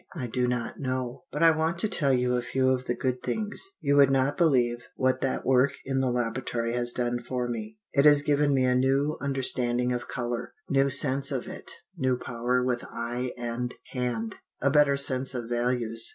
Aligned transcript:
I 0.15 0.25
do 0.25 0.47
not 0.47 0.79
know. 0.79 1.25
"But 1.31 1.43
I 1.43 1.51
want 1.55 1.77
to 1.77 1.87
tell 1.87 2.11
you 2.11 2.31
of 2.31 2.39
a 2.39 2.41
few 2.41 2.69
of 2.71 2.85
the 2.85 2.95
good 2.95 3.21
things. 3.21 3.75
You 3.81 3.97
would 3.97 4.09
not 4.09 4.35
believe 4.35 4.79
what 4.95 5.21
that 5.21 5.45
work 5.45 5.73
in 5.85 5.99
the 5.99 6.09
laboratory 6.09 6.73
has 6.73 6.91
done 6.91 7.19
for 7.21 7.47
me. 7.47 7.77
It 7.93 8.05
has 8.05 8.23
given 8.23 8.51
me 8.51 8.63
a 8.65 8.73
new 8.73 9.19
understanding 9.21 9.93
of 9.93 10.07
colour 10.07 10.55
new 10.67 10.89
sense 10.89 11.31
of 11.31 11.45
it, 11.45 11.73
new 11.95 12.17
power 12.17 12.63
with 12.63 12.83
eye 12.85 13.31
and 13.37 13.75
hand, 13.91 14.37
a 14.59 14.71
better 14.71 14.97
sense 14.97 15.35
of 15.35 15.47
values. 15.47 16.09